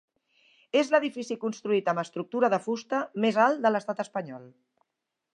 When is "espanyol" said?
4.05-4.49